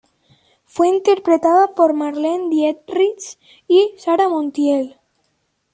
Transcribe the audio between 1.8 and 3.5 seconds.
Marlene Dietrich